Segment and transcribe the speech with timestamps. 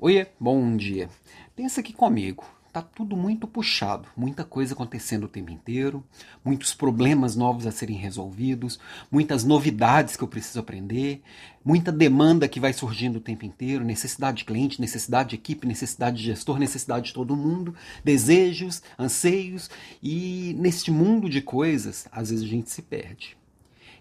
[0.00, 1.10] Oiê, bom dia.
[1.56, 2.44] Pensa aqui comigo.
[2.72, 6.04] Tá tudo muito puxado, muita coisa acontecendo o tempo inteiro,
[6.44, 8.78] muitos problemas novos a serem resolvidos,
[9.10, 11.20] muitas novidades que eu preciso aprender,
[11.64, 16.18] muita demanda que vai surgindo o tempo inteiro, necessidade de cliente, necessidade de equipe, necessidade
[16.18, 17.74] de gestor, necessidade de todo mundo,
[18.04, 19.68] desejos, anseios
[20.00, 23.36] e neste mundo de coisas, às vezes a gente se perde.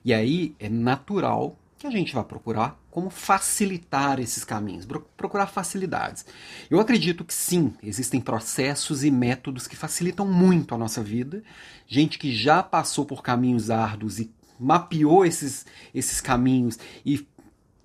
[0.06, 6.26] E aí é natural que a gente vai procurar como facilitar esses caminhos, procurar facilidades.
[6.70, 11.44] Eu acredito que sim, existem processos e métodos que facilitam muito a nossa vida.
[11.88, 17.28] Gente que já passou por caminhos árduos e mapeou esses, esses caminhos e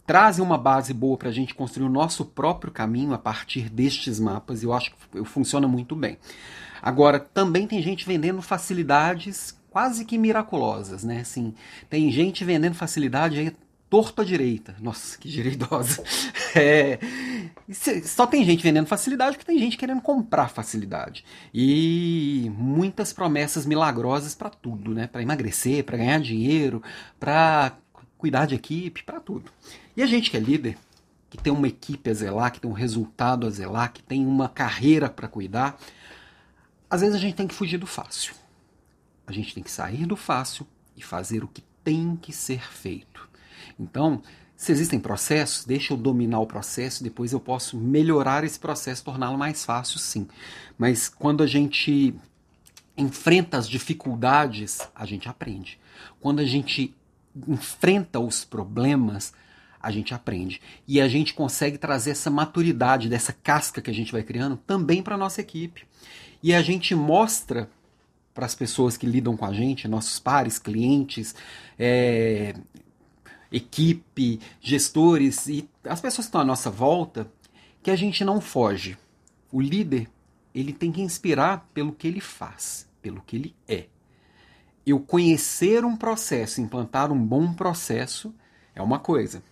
[0.06, 4.18] trazem uma base boa para a gente construir o nosso próprio caminho a partir destes
[4.18, 6.18] mapas, eu acho que funciona muito bem.
[6.80, 11.20] Agora, também tem gente vendendo facilidades quase que miraculosas, né?
[11.20, 11.54] Assim,
[11.88, 13.52] tem gente vendendo facilidade aí
[13.92, 14.74] torto à direita.
[14.80, 16.02] Nossa, que direidosa.
[16.54, 16.98] É,
[18.04, 21.24] só tem gente vendendo facilidade porque tem gente querendo comprar facilidade.
[21.52, 25.06] E muitas promessas milagrosas para tudo, né?
[25.06, 26.82] Para emagrecer, para ganhar dinheiro,
[27.18, 27.72] para
[28.18, 29.50] cuidar de equipe, para tudo.
[29.96, 30.76] E a gente que é líder,
[31.30, 34.50] que tem uma equipe a zelar, que tem um resultado a zelar, que tem uma
[34.50, 35.78] carreira para cuidar,
[36.90, 38.34] às vezes a gente tem que fugir do fácil.
[39.26, 43.31] A gente tem que sair do fácil e fazer o que tem que ser feito.
[43.78, 44.22] Então,
[44.56, 49.36] se existem processos, deixa eu dominar o processo, depois eu posso melhorar esse processo, torná-lo
[49.36, 50.28] mais fácil, sim.
[50.78, 52.14] Mas quando a gente
[52.96, 55.80] enfrenta as dificuldades, a gente aprende.
[56.20, 56.94] Quando a gente
[57.48, 59.32] enfrenta os problemas,
[59.82, 60.60] a gente aprende.
[60.86, 65.02] E a gente consegue trazer essa maturidade dessa casca que a gente vai criando também
[65.02, 65.84] para a nossa equipe.
[66.42, 67.68] E a gente mostra
[68.32, 71.34] para as pessoas que lidam com a gente, nossos pares, clientes,
[71.78, 72.54] é,
[73.52, 77.30] equipe, gestores e as pessoas que estão à nossa volta,
[77.82, 78.96] que a gente não foge.
[79.50, 80.08] O líder,
[80.54, 83.86] ele tem que inspirar pelo que ele faz, pelo que ele é.
[84.86, 88.34] Eu conhecer um processo, implantar um bom processo,
[88.74, 89.42] é uma coisa.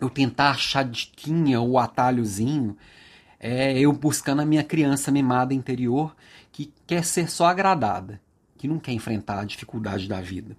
[0.00, 2.76] Eu tentar achar diquinha ou atalhozinho,
[3.38, 6.16] é eu buscando a minha criança mimada interior
[6.50, 8.20] que quer ser só agradada,
[8.56, 10.56] que não quer enfrentar a dificuldade da vida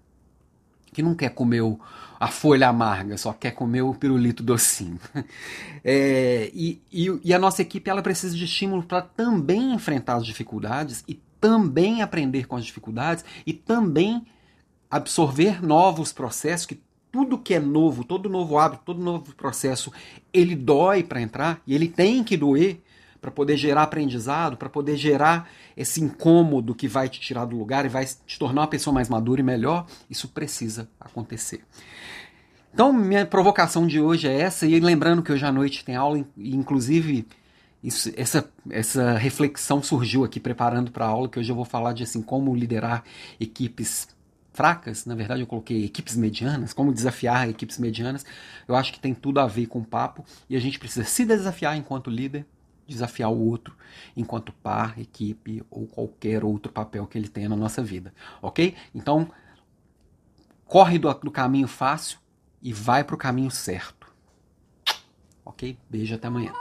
[0.92, 1.80] que não quer comer o,
[2.20, 5.00] a folha amarga, só quer comer o pirulito docinho.
[5.82, 10.26] É, e, e, e, a nossa equipe ela precisa de estímulo para também enfrentar as
[10.26, 14.26] dificuldades e também aprender com as dificuldades e também
[14.92, 19.90] absorver novos processos que tudo que é novo, todo novo hábito, todo novo processo,
[20.34, 22.82] ele dói para entrar e ele tem que doer
[23.22, 27.85] para poder gerar aprendizado, para poder gerar esse incômodo que vai te tirar do lugar
[27.85, 31.63] e vai te tornar uma pessoa mais madura e melhor, isso precisa acontecer.
[32.74, 36.24] Então, minha provocação de hoje é essa, e lembrando que hoje à noite tem aula,
[36.38, 37.28] e inclusive
[37.84, 41.94] isso, essa, essa reflexão surgiu aqui preparando para a aula, que hoje eu vou falar
[41.94, 43.03] de assim, como liderar
[43.40, 44.08] equipes
[44.53, 48.25] fracas, na verdade eu coloquei equipes medianas, como desafiar equipes medianas.
[48.68, 51.24] Eu acho que tem tudo a ver com o papo e a gente precisa se
[51.25, 52.46] desafiar enquanto líder
[52.90, 53.76] desafiar o outro
[54.16, 58.76] enquanto par, equipe ou qualquer outro papel que ele tenha na nossa vida, ok?
[58.94, 59.30] Então,
[60.66, 62.20] corre do, do caminho fácil
[62.62, 64.08] e vai para o caminho certo,
[65.46, 65.78] ok?
[65.90, 66.54] Beijo, até amanhã.